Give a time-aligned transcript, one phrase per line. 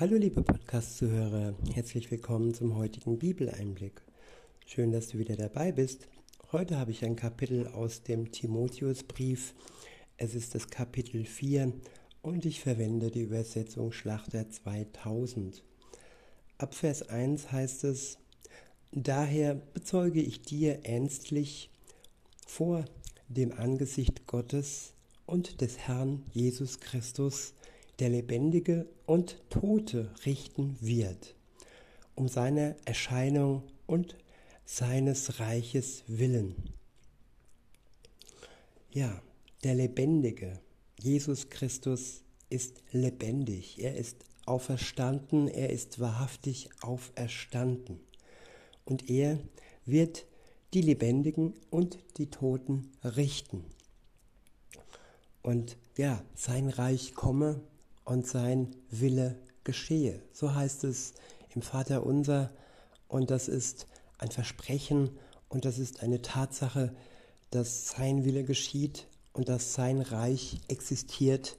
[0.00, 4.00] Hallo liebe Podcast-Zuhörer, herzlich willkommen zum heutigen Bibeleinblick.
[4.64, 6.06] Schön, dass du wieder dabei bist.
[6.52, 9.54] Heute habe ich ein Kapitel aus dem Timotheusbrief.
[10.16, 11.72] Es ist das Kapitel 4
[12.22, 15.64] und ich verwende die Übersetzung Schlachter 2000.
[16.58, 18.18] Ab Vers 1 heißt es,
[18.92, 21.72] Daher bezeuge ich dir ernstlich
[22.46, 22.84] vor
[23.26, 24.92] dem Angesicht Gottes
[25.26, 27.52] und des Herrn Jesus Christus,
[27.98, 31.34] der Lebendige und Tote richten wird,
[32.14, 34.16] um seiner Erscheinung und
[34.64, 36.54] seines Reiches willen.
[38.90, 39.22] Ja,
[39.64, 40.60] der Lebendige,
[41.00, 48.00] Jesus Christus, ist lebendig, er ist auferstanden, er ist wahrhaftig auferstanden.
[48.84, 49.38] Und er
[49.84, 50.24] wird
[50.72, 53.64] die Lebendigen und die Toten richten.
[55.42, 57.60] Und ja, sein Reich komme
[58.08, 60.22] und sein Wille geschehe.
[60.32, 61.12] So heißt es
[61.54, 62.50] im Vater unser
[63.06, 65.10] und das ist ein Versprechen
[65.50, 66.94] und das ist eine Tatsache,
[67.50, 71.58] dass sein Wille geschieht und dass sein Reich existiert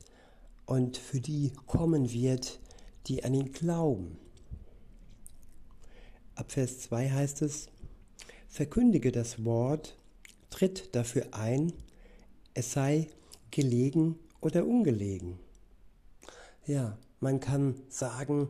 [0.66, 2.60] und für die kommen wird,
[3.06, 4.18] die an ihn glauben.
[6.34, 7.68] Ab Vers 2 heißt es,
[8.48, 9.96] verkündige das Wort,
[10.50, 11.74] tritt dafür ein,
[12.56, 13.08] es sei
[13.52, 15.38] gelegen oder ungelegen.
[16.70, 18.48] Ja, man kann sagen,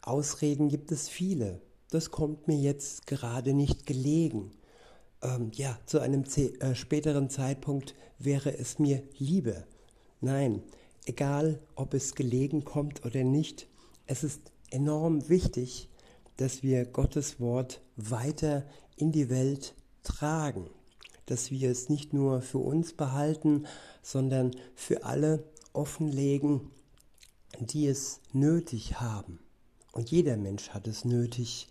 [0.00, 1.60] Ausreden gibt es viele.
[1.90, 4.52] Das kommt mir jetzt gerade nicht gelegen.
[5.22, 9.64] Ähm, ja, zu einem äh, späteren Zeitpunkt wäre es mir lieber.
[10.20, 10.62] Nein,
[11.04, 13.66] egal ob es gelegen kommt oder nicht,
[14.06, 15.88] es ist enorm wichtig,
[16.36, 20.70] dass wir Gottes Wort weiter in die Welt tragen,
[21.26, 23.66] dass wir es nicht nur für uns behalten,
[24.00, 26.70] sondern für alle offenlegen,
[27.60, 29.38] die es nötig haben.
[29.92, 31.68] Und jeder Mensch hat es nötig.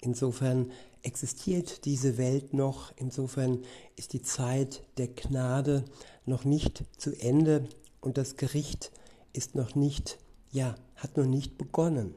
[0.00, 0.70] Insofern
[1.02, 2.92] existiert diese Welt noch.
[2.96, 3.64] Insofern
[3.96, 5.84] ist die Zeit der Gnade
[6.26, 7.68] noch nicht zu Ende
[8.00, 8.92] und das Gericht
[9.32, 10.18] ist noch nicht,
[10.52, 12.14] ja, hat noch nicht begonnen.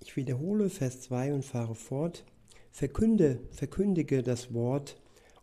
[0.00, 2.24] Ich wiederhole Vers 2 und fahre fort.
[2.72, 4.96] Verkünde, verkündige das Wort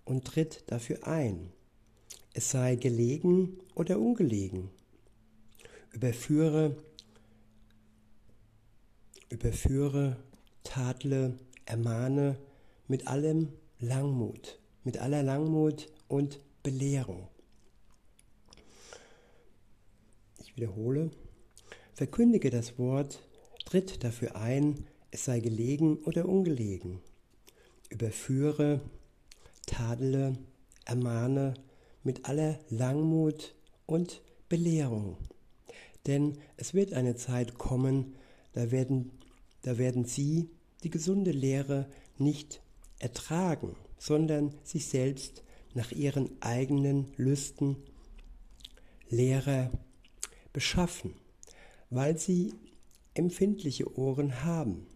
[0.03, 1.51] und tritt dafür ein
[2.35, 4.69] es sei gelegen oder ungelegen.
[5.93, 6.75] Überführe,
[9.29, 10.17] überführe,
[10.63, 12.37] tadle, ermahne
[12.89, 17.29] mit allem Langmut, mit aller Langmut und Belehrung.
[20.43, 21.11] Ich wiederhole,
[21.93, 23.25] verkündige das Wort,
[23.63, 26.99] tritt dafür ein, es sei gelegen oder ungelegen.
[27.89, 28.81] Überführe,
[29.65, 30.37] tadle,
[30.83, 31.53] ermahne
[32.05, 33.55] mit aller Langmut
[33.85, 35.17] und Belehrung.
[36.07, 38.15] Denn es wird eine Zeit kommen,
[38.53, 39.11] da werden,
[39.63, 40.49] da werden sie
[40.83, 42.61] die gesunde Lehre nicht
[42.99, 45.43] ertragen, sondern sich selbst
[45.73, 47.75] nach ihren eigenen Lüsten
[49.09, 49.71] Lehrer
[50.53, 51.13] beschaffen,
[51.89, 52.53] weil sie
[53.13, 54.87] empfindliche Ohren haben.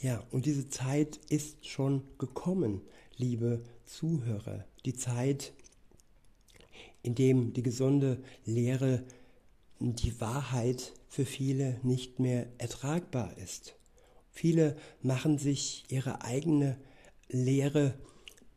[0.00, 2.82] Ja, und diese Zeit ist schon gekommen,
[3.16, 4.64] liebe Zuhörer.
[4.84, 5.54] Die Zeit,
[7.06, 9.04] in dem die gesunde Lehre,
[9.78, 13.76] die Wahrheit für viele nicht mehr ertragbar ist.
[14.32, 16.76] Viele machen sich ihre eigene
[17.28, 17.94] Lehre,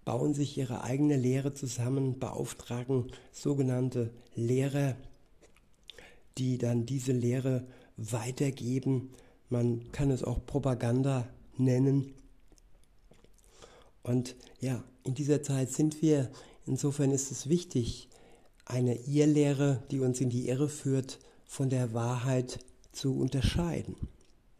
[0.03, 4.97] bauen sich ihre eigene Lehre zusammen, beauftragen sogenannte Lehrer,
[6.37, 7.67] die dann diese Lehre
[7.97, 9.11] weitergeben.
[9.49, 11.27] Man kann es auch Propaganda
[11.57, 12.13] nennen.
[14.01, 16.31] Und ja, in dieser Zeit sind wir.
[16.65, 18.09] Insofern ist es wichtig,
[18.69, 22.59] eine Irrlehre, die uns in die Irre führt, von der Wahrheit
[22.91, 23.95] zu unterscheiden,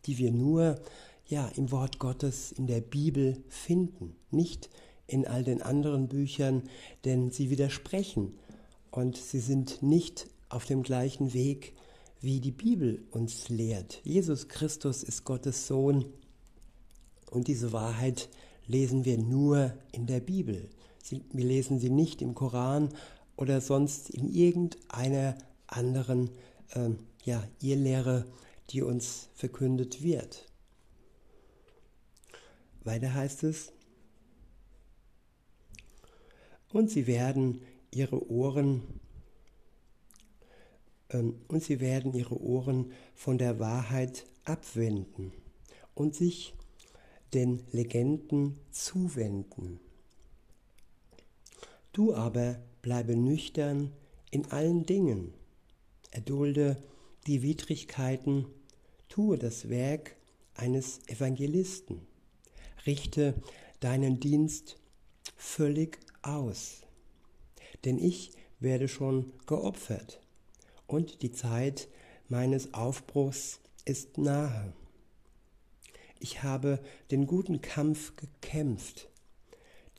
[0.06, 0.80] die wir nur
[1.28, 4.70] ja im Wort Gottes in der Bibel finden, nicht
[5.06, 6.64] in all den anderen Büchern,
[7.06, 8.34] denn sie widersprechen
[8.90, 11.74] und sie sind nicht auf dem gleichen Weg,
[12.20, 14.02] wie die Bibel uns lehrt.
[14.04, 16.06] Jesus Christus ist Gottes Sohn
[17.30, 18.30] und diese Wahrheit
[18.66, 20.70] lesen wir nur in der Bibel.
[21.10, 22.90] wir lesen sie nicht im Koran
[23.40, 26.30] oder sonst in irgendeiner anderen
[26.72, 26.90] äh,
[27.24, 28.26] ja, Irrlehre,
[28.70, 30.46] die uns verkündet wird.
[32.84, 33.72] Weiter heißt es,
[36.74, 38.82] und sie werden ihre Ohren
[41.10, 45.32] ähm, und sie werden ihre Ohren von der Wahrheit abwenden
[45.96, 46.54] und sich
[47.34, 49.80] den Legenden zuwenden.
[52.00, 53.92] Du aber bleibe nüchtern
[54.32, 55.34] in allen Dingen,
[56.12, 56.82] erdulde
[57.28, 58.46] die Widrigkeiten,
[59.10, 60.16] tue das Werk
[60.54, 62.08] eines Evangelisten,
[62.86, 63.34] richte
[63.82, 64.78] deinen Dienst
[65.36, 66.84] völlig aus,
[67.84, 68.32] denn ich
[68.62, 70.22] werde schon geopfert
[70.88, 71.90] und die Zeit
[72.30, 74.72] meines Aufbruchs ist nahe.
[76.22, 76.80] Ich habe
[77.12, 79.10] den guten Kampf gekämpft,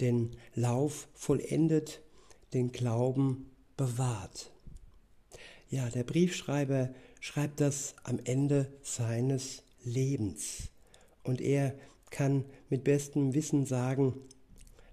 [0.00, 2.00] den Lauf vollendet,
[2.52, 4.50] den Glauben bewahrt.
[5.68, 10.70] Ja, der Briefschreiber schreibt das am Ende seines Lebens.
[11.22, 11.74] Und er
[12.10, 14.14] kann mit bestem Wissen sagen,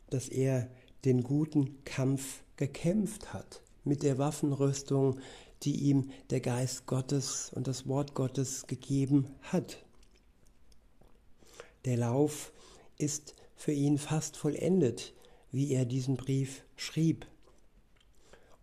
[0.10, 0.70] dass er
[1.04, 5.20] den guten Kampf gekämpft hat mit der Waffenrüstung,
[5.64, 9.84] die ihm der Geist Gottes und das Wort Gottes gegeben hat.
[11.86, 12.52] Der Lauf
[12.98, 15.14] ist für ihn fast vollendet,
[15.52, 17.26] wie er diesen Brief schrieb.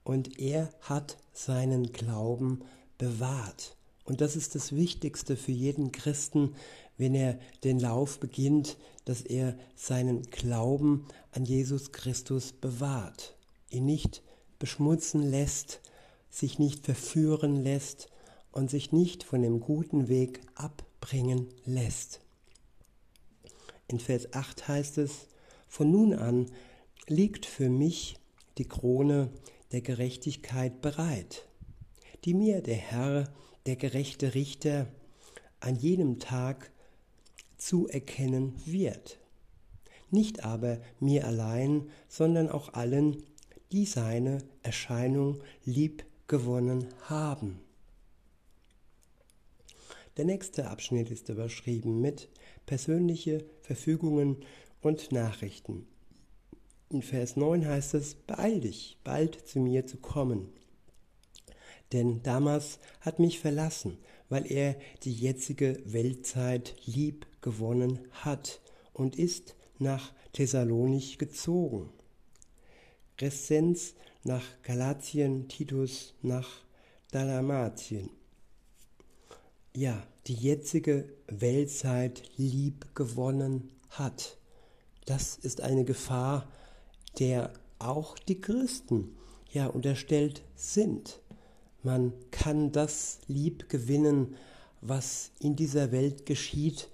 [0.04, 2.62] Und er hat seinen Glauben
[2.96, 3.76] bewahrt.
[4.04, 6.54] Und das ist das Wichtigste für jeden Christen,
[6.96, 13.36] wenn er den Lauf beginnt, dass er seinen Glauben an Jesus Christus bewahrt,
[13.70, 14.22] ihn nicht
[14.58, 15.80] beschmutzen lässt,
[16.30, 18.08] sich nicht verführen lässt
[18.52, 22.23] und sich nicht von dem guten Weg abbringen lässt.
[23.88, 25.28] In Vers 8 heißt es,
[25.68, 26.50] von nun an
[27.06, 28.16] liegt für mich
[28.58, 29.30] die Krone
[29.72, 31.46] der Gerechtigkeit bereit,
[32.24, 33.32] die mir der Herr,
[33.66, 34.86] der gerechte Richter,
[35.60, 36.70] an jenem Tag
[37.56, 39.18] zuerkennen wird.
[40.10, 43.22] Nicht aber mir allein, sondern auch allen,
[43.72, 47.60] die seine Erscheinung lieb gewonnen haben.
[50.16, 52.28] Der nächste Abschnitt ist überschrieben mit
[52.66, 54.44] persönliche Verfügungen
[54.80, 55.86] und Nachrichten.
[56.90, 60.48] In Vers 9 heißt es, beeil dich, bald zu mir zu kommen.
[61.92, 68.60] Denn Damas hat mich verlassen, weil er die jetzige Weltzeit lieb gewonnen hat
[68.92, 71.90] und ist nach Thessalonich gezogen.
[73.20, 73.94] Ressenz
[74.24, 76.48] nach Galatien, Titus nach
[77.10, 78.10] Dalmatien.
[79.76, 84.36] Ja, die jetzige Weltzeit lieb gewonnen hat.
[85.04, 86.46] Das ist eine Gefahr,
[87.18, 89.16] der auch die Christen
[89.50, 91.18] ja unterstellt sind.
[91.82, 94.36] Man kann das lieb gewinnen,
[94.80, 96.88] was in dieser Welt geschieht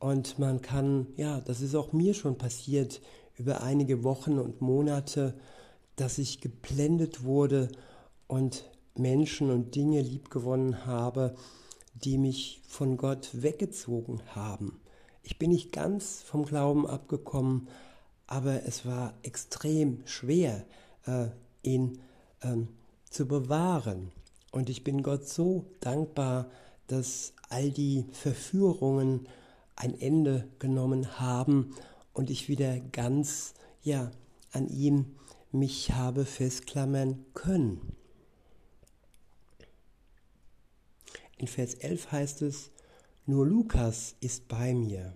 [0.00, 3.00] und man kann, ja, das ist auch mir schon passiert
[3.38, 5.38] über einige Wochen und Monate,
[5.94, 7.68] dass ich geblendet wurde
[8.26, 8.64] und
[8.96, 11.36] Menschen und Dinge liebgewonnen habe,
[11.94, 14.80] die mich von Gott weggezogen haben.
[15.22, 17.68] Ich bin nicht ganz vom Glauben abgekommen,
[18.26, 20.64] aber es war extrem schwer,
[21.06, 21.28] äh,
[21.62, 21.98] ihn
[22.42, 22.68] ähm,
[23.08, 24.12] zu bewahren.
[24.50, 26.50] Und ich bin Gott so dankbar,
[26.86, 29.28] dass all die Verführungen
[29.76, 31.74] ein Ende genommen haben
[32.12, 34.10] und ich wieder ganz ja
[34.52, 35.16] an ihm
[35.50, 37.96] mich habe festklammern können.
[41.44, 42.70] In Vers 11 heißt es,
[43.26, 45.12] nur Lukas ist bei mir.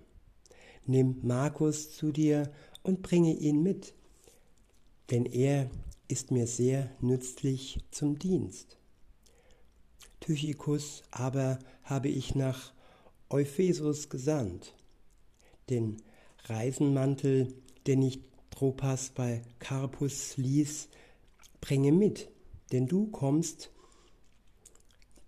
[0.84, 2.52] Nimm Markus zu dir
[2.82, 3.94] und bringe ihn mit,
[5.10, 5.70] denn er
[6.06, 8.76] ist mir sehr nützlich zum Dienst.
[10.20, 12.74] Tychikus aber habe ich nach
[13.30, 14.74] Ephesus gesandt,
[15.70, 15.96] den
[16.44, 17.54] Reisenmantel,
[17.86, 18.20] den ich
[18.50, 20.90] Tropas bei Carpus ließ,
[21.62, 22.28] bringe mit,
[22.70, 23.72] denn du kommst,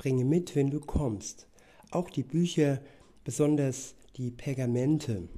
[0.01, 1.47] bringe mit, wenn du kommst.
[1.91, 2.81] Auch die Bücher,
[3.23, 5.29] besonders die Pergamente.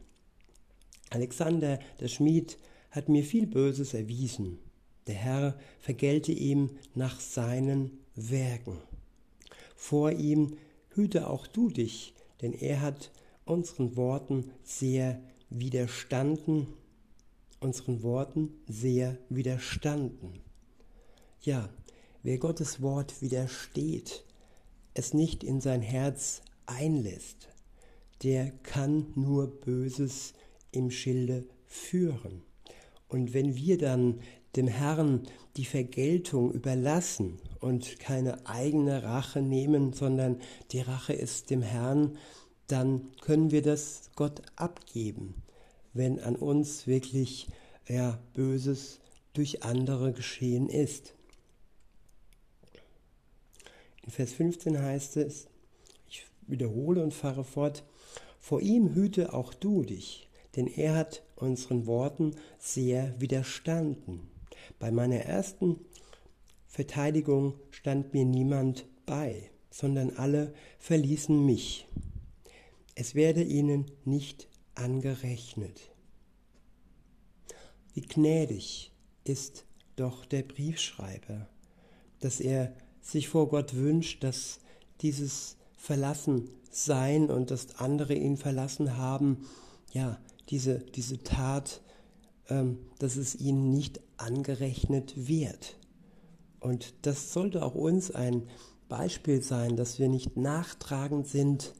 [1.10, 2.56] Alexander, der Schmied,
[2.90, 4.58] hat mir viel Böses erwiesen.
[5.06, 8.78] Der Herr vergelte ihm nach seinen Werken.
[9.74, 10.56] Vor ihm
[10.90, 13.10] hüte auch du dich, denn er hat
[13.44, 16.68] unseren Worten sehr widerstanden
[17.62, 20.40] unseren Worten sehr widerstanden.
[21.40, 21.68] Ja,
[22.22, 24.24] wer Gottes Wort widersteht,
[24.94, 27.48] es nicht in sein Herz einlässt,
[28.22, 30.34] der kann nur Böses
[30.70, 32.42] im Schilde führen.
[33.08, 34.20] Und wenn wir dann
[34.56, 35.22] dem Herrn
[35.56, 42.16] die Vergeltung überlassen und keine eigene Rache nehmen, sondern die Rache ist dem Herrn,
[42.66, 45.42] dann können wir das Gott abgeben
[45.94, 47.48] wenn an uns wirklich
[47.88, 49.00] ja, Böses
[49.32, 51.14] durch andere geschehen ist.
[54.02, 55.46] In Vers 15 heißt es,
[56.08, 57.84] ich wiederhole und fahre fort,
[58.40, 64.28] vor ihm hüte auch du dich, denn er hat unseren Worten sehr widerstanden.
[64.78, 65.78] Bei meiner ersten
[66.66, 71.86] Verteidigung stand mir niemand bei, sondern alle verließen mich.
[72.94, 75.92] Es werde ihnen nicht angerechnet.
[77.94, 78.90] Wie gnädig
[79.24, 79.64] ist
[79.96, 81.48] doch der Briefschreiber,
[82.20, 84.60] dass er sich vor Gott wünscht, dass
[85.00, 89.46] dieses Verlassen sein und dass andere ihn verlassen haben,
[89.92, 90.18] ja,
[90.48, 91.82] diese, diese Tat,
[92.48, 95.76] ähm, dass es ihnen nicht angerechnet wird.
[96.60, 98.44] Und das sollte auch uns ein
[98.88, 101.74] Beispiel sein, dass wir nicht nachtragend sind,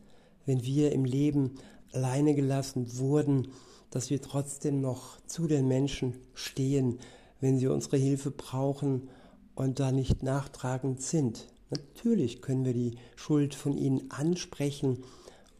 [0.45, 1.55] wenn wir im Leben
[1.93, 3.49] alleine gelassen wurden,
[3.91, 6.99] dass wir trotzdem noch zu den Menschen stehen,
[7.41, 9.09] wenn sie unsere Hilfe brauchen
[9.55, 11.49] und da nicht nachtragend sind.
[11.71, 15.05] Natürlich können wir die Schuld von ihnen ansprechen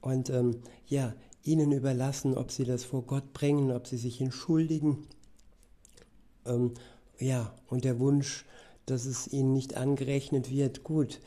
[0.01, 5.07] und ähm, ja, ihnen überlassen, ob sie das vor Gott bringen, ob sie sich entschuldigen.
[6.45, 6.75] Ähm,
[7.19, 8.45] ja, und der Wunsch,
[8.87, 11.21] dass es ihnen nicht angerechnet wird, gut,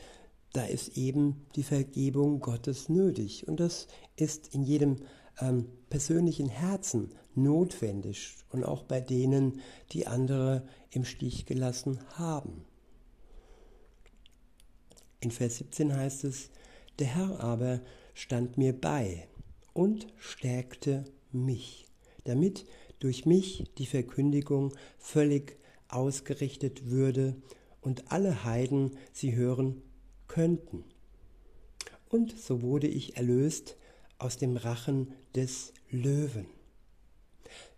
[0.52, 3.46] da ist eben die Vergebung Gottes nötig.
[3.48, 4.96] Und das ist in jedem
[5.40, 9.60] ähm, persönlichen Herzen notwendig und auch bei denen,
[9.92, 12.64] die andere im Stich gelassen haben.
[15.20, 16.50] In Vers 17 heißt es,
[16.98, 17.80] der Herr aber
[18.14, 19.28] stand mir bei
[19.72, 21.86] und stärkte mich,
[22.24, 22.66] damit
[22.98, 27.36] durch mich die Verkündigung völlig ausgerichtet würde
[27.80, 29.82] und alle Heiden sie hören
[30.26, 30.84] könnten.
[32.08, 33.76] Und so wurde ich erlöst
[34.18, 36.46] aus dem Rachen des Löwen.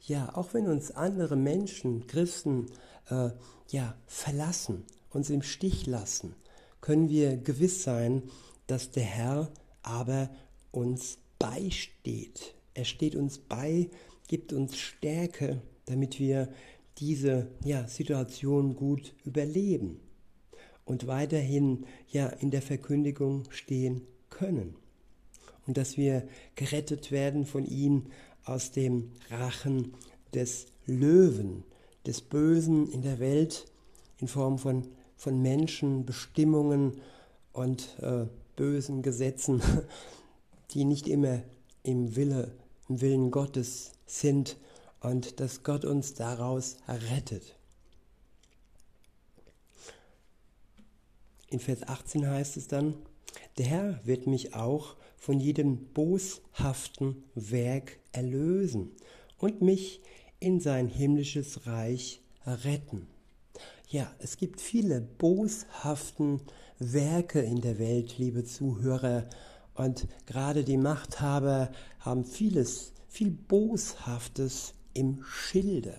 [0.00, 2.66] Ja, auch wenn uns andere Menschen, Christen,
[3.10, 3.30] äh,
[3.70, 6.34] ja, verlassen, uns im Stich lassen,
[6.80, 8.22] können wir gewiss sein,
[8.66, 9.50] dass der Herr
[9.82, 10.30] aber
[10.70, 12.54] uns beisteht.
[12.74, 13.90] Er steht uns bei,
[14.28, 16.48] gibt uns Stärke, damit wir
[16.98, 20.00] diese ja, Situation gut überleben
[20.84, 24.76] und weiterhin ja in der Verkündigung stehen können
[25.68, 28.06] und dass wir gerettet werden von ihm
[28.44, 29.94] aus dem Rachen
[30.32, 31.62] des Löwen,
[32.06, 33.66] des Bösen in der Welt
[34.16, 37.02] in Form von, von Menschen, Bestimmungen
[37.52, 39.60] und äh, bösen Gesetzen,
[40.70, 41.42] die nicht immer
[41.82, 42.52] im Wille,
[42.88, 44.56] im Willen Gottes sind
[45.00, 47.56] und dass Gott uns daraus rettet.
[51.50, 52.94] In Vers 18 heißt es dann,
[53.58, 58.92] der Herr wird mich auch von jedem boshaften Werk erlösen
[59.38, 60.00] und mich
[60.40, 63.08] in sein himmlisches Reich retten.
[63.88, 66.40] Ja, es gibt viele boshaften
[66.78, 69.28] Werke in der Welt, liebe Zuhörer,
[69.74, 75.94] und gerade die Machthaber haben vieles, viel Boshaftes im Schilde.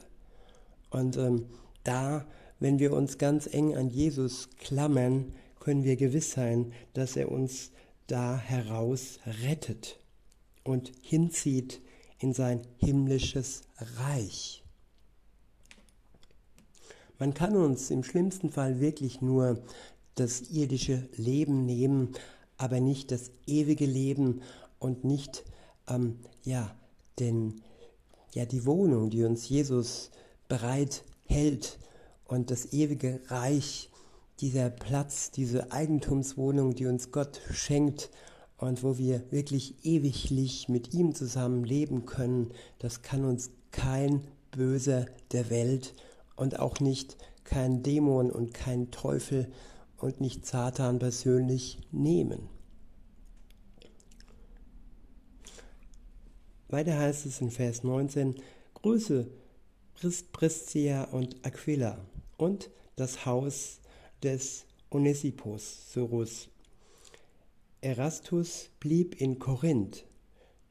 [0.90, 1.46] Und ähm,
[1.86, 2.26] da,
[2.60, 7.72] wenn wir uns ganz eng an Jesus klammern, können wir gewiss sein, dass er uns
[8.08, 10.00] da heraus rettet
[10.64, 11.82] und hinzieht
[12.20, 13.62] in sein himmlisches
[13.98, 14.64] Reich.
[17.18, 19.62] Man kann uns im schlimmsten Fall wirklich nur
[20.16, 22.14] das irdische Leben nehmen,
[22.58, 24.42] aber nicht das ewige Leben
[24.80, 25.44] und nicht
[25.88, 26.76] ähm, ja,
[27.20, 27.62] den,
[28.34, 30.12] ja, die Wohnung, die uns Jesus
[30.48, 31.78] bereit hält
[32.26, 33.90] und das ewige Reich
[34.42, 38.10] dieser Platz, diese Eigentumswohnung, die uns Gott schenkt
[38.58, 45.06] und wo wir wirklich ewiglich mit ihm zusammen leben können, das kann uns kein Böser
[45.32, 45.94] der Welt
[46.36, 49.52] und auch nicht kein Dämon und kein Teufel
[49.98, 52.50] und nicht Satan persönlich nehmen.
[56.70, 58.36] Weiter heißt es in Vers 19,
[58.76, 59.28] Grüße
[60.32, 61.98] Priscia und Aquila
[62.38, 63.79] und das Haus
[64.24, 66.50] des Onesiphos, Sorus.
[67.82, 70.06] Erastus blieb in Korinth,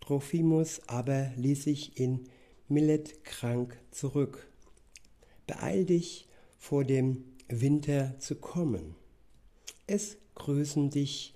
[0.00, 2.28] Trophimus aber ließ sich in
[2.68, 4.46] Milet krank zurück.
[5.46, 6.28] Beeil dich,
[6.58, 8.94] vor dem Winter zu kommen.
[9.86, 11.34] Es grüßen dich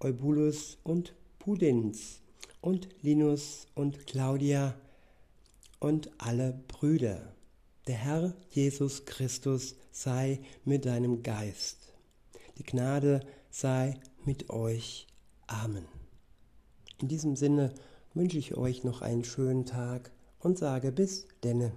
[0.00, 2.20] Eubulus und Pudens
[2.60, 4.74] und Linus und Claudia
[5.80, 7.34] und alle Brüder.
[7.88, 11.94] Der Herr Jesus Christus sei mit deinem Geist.
[12.58, 15.06] Die Gnade sei mit euch.
[15.46, 15.86] Amen.
[17.00, 17.72] In diesem Sinne
[18.12, 21.72] wünsche ich euch noch einen schönen Tag und sage bis denne.